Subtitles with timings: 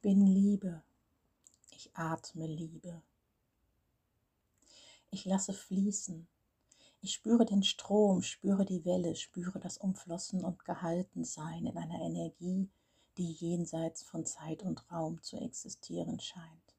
[0.00, 0.82] Ich bin Liebe.
[1.72, 3.02] Ich atme Liebe.
[5.10, 6.26] Ich lasse fließen.
[7.02, 12.70] Ich spüre den Strom, spüre die Welle, spüre das Umflossen und Gehaltensein in einer Energie,
[13.18, 16.74] die jenseits von Zeit und Raum zu existieren scheint.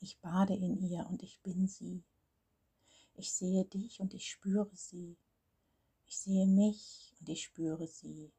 [0.00, 2.02] Ich bade in ihr und ich bin sie.
[3.12, 5.18] Ich sehe dich und ich spüre sie.
[6.06, 8.32] Ich sehe mich und ich spüre sie.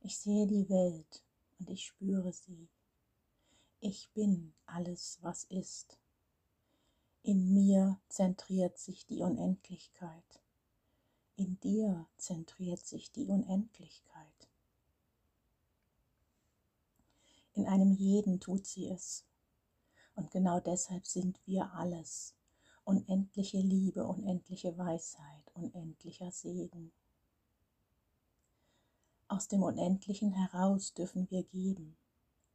[0.00, 1.23] Ich sehe die Welt
[1.64, 2.68] und ich spüre sie.
[3.80, 5.98] Ich bin alles, was ist.
[7.22, 10.42] In mir zentriert sich die Unendlichkeit.
[11.36, 14.50] In dir zentriert sich die Unendlichkeit.
[17.54, 19.24] In einem jeden tut sie es.
[20.16, 22.34] Und genau deshalb sind wir alles.
[22.84, 26.92] Unendliche Liebe, unendliche Weisheit, unendlicher Segen.
[29.26, 31.96] Aus dem Unendlichen heraus dürfen wir geben,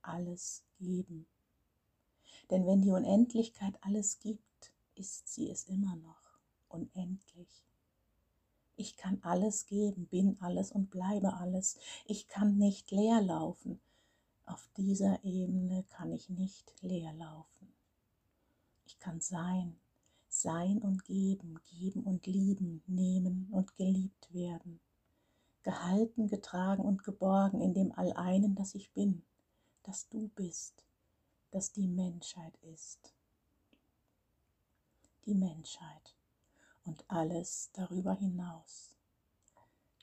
[0.03, 1.25] alles geben.
[2.52, 7.66] Denn wenn die Unendlichkeit alles gibt, ist sie es immer noch unendlich.
[8.75, 11.77] Ich kann alles geben, bin alles und bleibe alles.
[12.05, 13.81] Ich kann nicht leer laufen.
[14.45, 17.73] Auf dieser Ebene kann ich nicht leer laufen.
[18.85, 19.75] Ich kann sein,
[20.27, 24.79] sein und geben, geben und lieben, nehmen und geliebt werden
[25.63, 29.23] gehalten, getragen und geborgen in dem Alleinen, das ich bin,
[29.83, 30.85] das du bist,
[31.51, 33.13] das die Menschheit ist.
[35.25, 36.16] Die Menschheit
[36.85, 38.95] und alles darüber hinaus.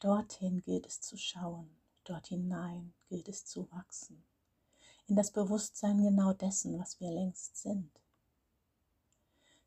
[0.00, 1.70] Dorthin gilt es zu schauen,
[2.04, 4.22] dort hinein gilt es zu wachsen,
[5.06, 7.91] in das Bewusstsein genau dessen, was wir längst sind.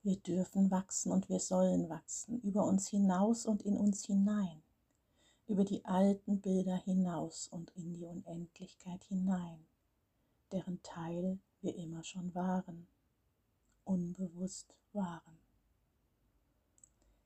[0.03, 4.61] Wir dürfen wachsen und wir sollen wachsen, über uns hinaus und in uns hinein
[5.50, 9.66] über die alten Bilder hinaus und in die Unendlichkeit hinein,
[10.52, 12.88] deren Teil wir immer schon waren,
[13.83, 15.39] unbewusst waren.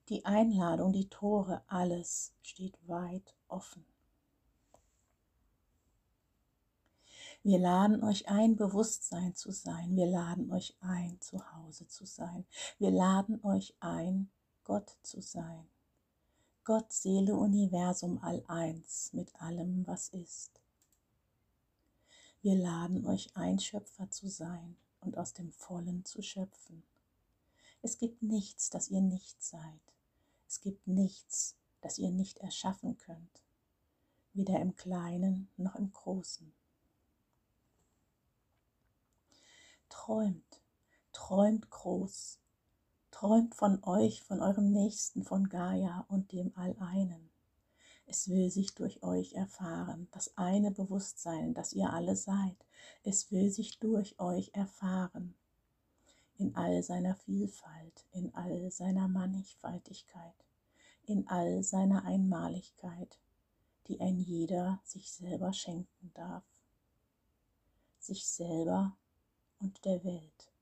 [0.08, 3.86] Die Einladung, die Tore, alles steht weit offen.
[7.44, 9.98] Wir laden euch ein, Bewusstsein zu sein.
[9.98, 12.46] Wir laden euch ein, zu Hause zu sein.
[12.80, 14.30] Wir laden euch ein,
[14.64, 15.68] Gott zu sein.
[16.66, 20.62] Gott, Seele, Universum, all eins mit allem, was ist.
[22.42, 26.84] Wir laden euch ein, Schöpfer zu sein und aus dem Vollen zu schöpfen.
[27.82, 29.82] Es gibt nichts, das ihr nicht seid.
[30.48, 33.44] Es gibt nichts, das ihr nicht erschaffen könnt,
[34.32, 36.54] weder im Kleinen noch im Großen.
[39.90, 40.62] Träumt,
[41.12, 42.40] träumt groß,
[43.14, 47.30] Träumt von euch, von eurem Nächsten, von Gaia und dem Alleinen.
[48.08, 52.58] Es will sich durch euch erfahren, das eine Bewusstsein, das ihr alle seid.
[53.04, 55.36] Es will sich durch euch erfahren,
[56.40, 60.46] in all seiner Vielfalt, in all seiner Mannigfaltigkeit,
[61.06, 63.20] in all seiner Einmaligkeit,
[63.88, 66.44] die ein jeder sich selber schenken darf.
[68.00, 68.98] Sich selber
[69.60, 70.53] und der Welt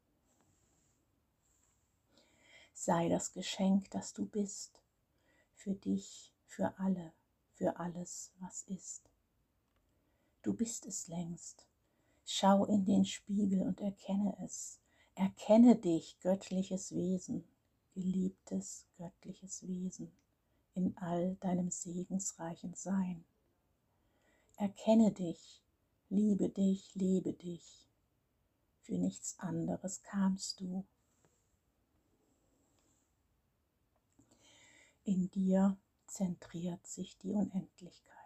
[2.84, 4.81] sei das Geschenk, das du bist,
[5.53, 7.14] für dich, für alle,
[7.53, 9.08] für alles, was ist.
[10.42, 11.68] Du bist es längst.
[12.25, 14.80] Schau in den Spiegel und erkenne es.
[15.14, 17.44] Erkenne dich, göttliches Wesen,
[17.94, 20.12] geliebtes göttliches Wesen,
[20.74, 23.24] in all deinem segensreichen Sein.
[24.56, 25.62] Erkenne dich,
[26.09, 27.88] liebe dich, lebe dich.
[28.81, 30.84] Für nichts anderes kamst du,
[35.04, 38.21] In dir zentriert sich die Unendlichkeit.